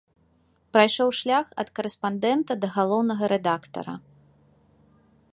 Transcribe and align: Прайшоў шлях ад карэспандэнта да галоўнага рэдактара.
Прайшоў 0.75 1.09
шлях 1.17 1.51
ад 1.63 1.67
карэспандэнта 1.79 2.51
да 2.63 2.67
галоўнага 2.77 3.23
рэдактара. 3.35 3.93